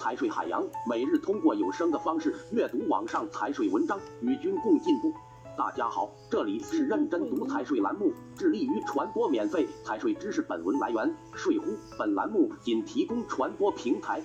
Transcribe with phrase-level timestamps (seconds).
[0.00, 5.12] 财税海洋每日通过有声的方式阅读网上财税文章，与君共进步。
[5.58, 10.40] 大家好，这里是认真读财税栏目，致力于传播免费财税知识。
[10.40, 14.22] 本文来源税乎，本栏目仅提供传播平台，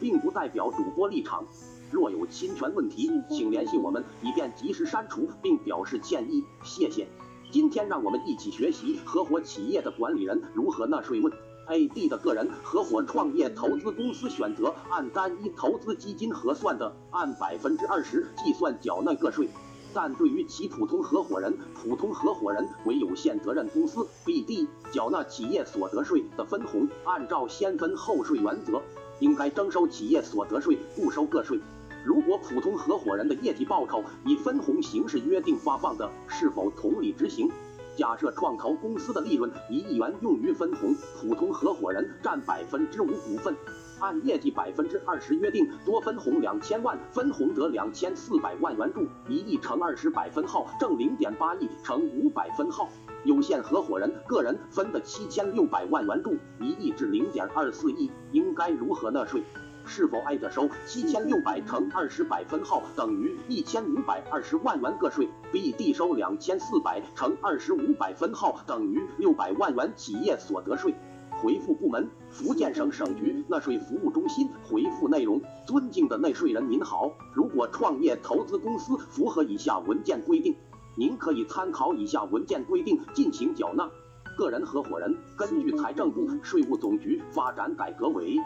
[0.00, 1.44] 并不代表主播立场。
[1.90, 6.42] 若有侵权问题，请联系我们，以便及时删除并表示歉意。
[6.64, 7.06] 谢谢。
[7.50, 11.30] 今天让我们一起学习合伙企业的管理人如何纳税问。
[11.68, 19.48] A、D 的个人合伙创业投资公司选择按单一投资基金核算的，按百分之二十计算缴纳个税。
[19.92, 28.80] 但对于其普通合伙人、普通合伙人为有限责任公司 B、D 缴纳企业所得税的分红，按照先分后税原则，
[29.20, 31.60] 应该征收企业所得税，不收个税。
[32.02, 37.50] 如果普通合伙人的业绩报酬以分红形式约定发放的，是否同理执行？
[37.98, 43.52] 假设创投公司的利润一亿元用于分红，普通合伙人占百分之五股份，
[43.98, 52.88] 按业绩百分之二十约定多分红两千万，分红得两千四百万元注一亿乘二十百分号挣零点八亿乘五百分号，
[53.24, 59.42] 有限合伙人个人分的七千六百万元注一亿至零点二四亿，应该如何纳税？
[59.88, 70.94] 是否挨着收七千六百乘二十百分号等于一千五百二十万元个税？B、D 收两千四百乘二十五百分号等于六百万元企业所得税？
[71.40, 74.48] 回复部门：福建省省局纳税服务中心。
[74.68, 80.54] 回复内容：尊敬的纳税人您好，如果创业投资公司符合以下文件规定，
[80.96, 83.88] 您可以参考以下文件规定进行缴纳。
[84.36, 88.36] 个人合伙人根据财政部、税务总局发展改革委。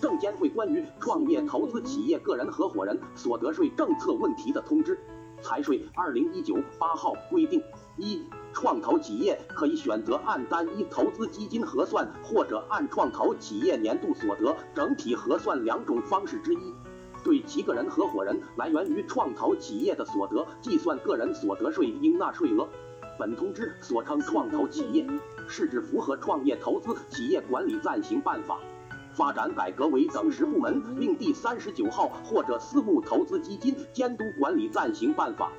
[0.00, 4.98] 证监会关于创业投资企业个人合伙人所得税政策问题的通知，
[5.42, 7.62] 财税二零一九八号规定：
[7.98, 16.74] 一、创投企业可以选择按单一投资基金核算，或者按创投企业年度所得整体核算两种方式之一，
[17.22, 22.66] 对其个人合伙人来源于创投企业的所得计算个人所得税应纳税额。
[23.18, 25.06] 本通知所称创投企业，
[25.46, 28.58] 是指符合创业投资企业管理暂行办法。
[29.12, 35.52] 发展改革委等十部门令第三十九号或者私募投资基金监督管理暂行办法，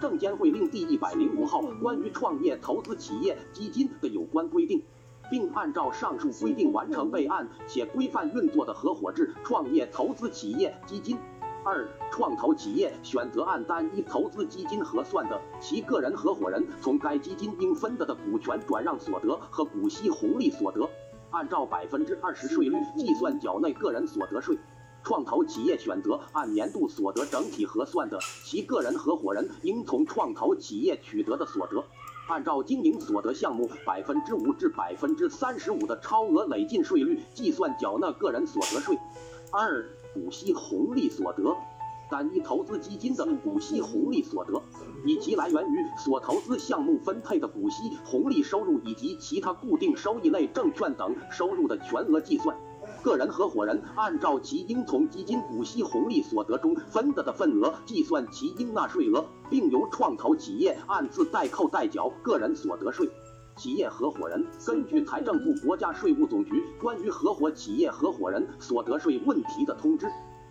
[0.00, 4.82] 证监会令第一百零五号关于创业投资企业基金的有关规定，
[5.30, 11.18] 并按照上述规定完成备案且规范运作的合伙制创业投资企业基金。
[11.64, 20.88] 二、创投企业选择按单一投资基金核算的，其个人合伙人从该基金应分得的股权转让所得和股息红利所得。
[21.30, 24.56] 按照百分之二十税率计算缴纳个人所得税，
[25.04, 31.84] 创投企业选择按年度所得整体核算的，其个人合伙人应从创投企业取得的所得，
[32.28, 38.98] 按照经营所得项目百分之五至百分之三十五的超额累进税率计算缴纳个人所得税。
[39.50, 41.56] 二、股息红利所得。
[42.10, 44.62] 单一投资基金的股息红利所得，
[45.04, 52.56] 以及来源于所投资项目分配的股息红利收入以及其他固定收益类证券等收入的全额计算，
[53.02, 63.08] 个人合伙人按照其应从基金股息红利所得中分得的份额计算其应纳税额，并由创投企业按自代扣代缴个人所得税。
[63.56, 70.06] 企业合伙人根据财政部、国家税务总局关于合伙企业合伙人所得税问题的通知。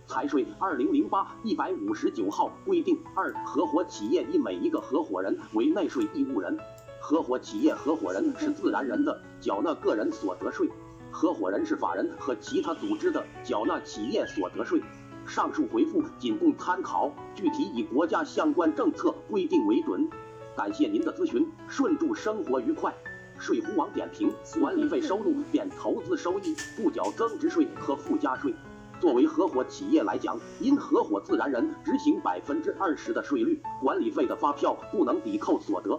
[0.08, 6.58] 财税二零零八一百五十九号规定：二、合伙企业以每一个合伙人为纳税义务人，
[7.02, 10.66] 合伙企业合伙人是自然人的，缴纳个人所得税；
[11.12, 14.82] 合伙人是法人和其他组织的，缴纳企业所得税。
[15.26, 20.08] 上述回复仅供参考，具体以国家相关政策规定为准。
[20.56, 22.94] 感谢您的咨询，顺祝生活愉快。
[23.38, 28.54] 税乎网点评：管理费收入变投资收益，不缴增值税和附加税。
[29.00, 35.98] 作为合伙企业来讲，因合伙自然人执行百分之二十的税率，管理费的发票不能抵扣所得；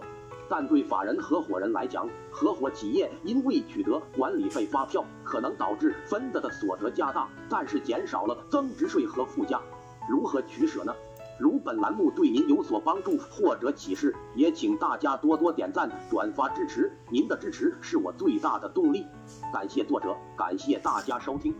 [0.49, 9.61] 但对法人合伙人来讲，合伙企业因未取得管理费发票，可能导致分得的所得加大，但是减少了增值税和附加。
[10.09, 10.93] 如何取舍呢？
[11.39, 19.05] 如本栏目对您有所帮助或者启示，也请大家多多点赞、转发支持，您的支持是我最大的动力。
[19.53, 21.55] 感谢作者，感谢大家收听。